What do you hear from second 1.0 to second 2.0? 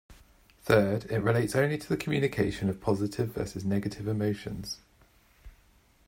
it relates only to the